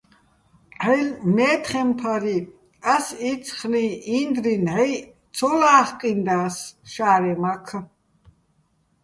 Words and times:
ჺაჲლ-მა́ჲთხემფარი, 0.81 2.37
ას 2.93 3.07
იცხრიჼ 3.31 3.85
ინდრი 4.19 4.53
ნჵაჲჸ 4.65 5.03
ცო 5.35 5.49
ლა́ხკინდას 5.59 6.55
შა́რემაქ. 6.91 7.65